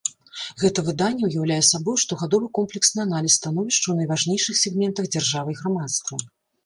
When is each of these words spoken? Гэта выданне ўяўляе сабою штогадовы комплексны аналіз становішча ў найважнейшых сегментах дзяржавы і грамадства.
Гэта 0.61 0.83
выданне 0.87 1.27
ўяўляе 1.29 1.57
сабою 1.71 1.93
штогадовы 2.03 2.47
комплексны 2.59 2.99
аналіз 3.07 3.37
становішча 3.43 3.83
ў 3.91 3.95
найважнейшых 4.01 4.55
сегментах 4.65 5.05
дзяржавы 5.17 5.49
і 5.59 5.59
грамадства. 5.61 6.23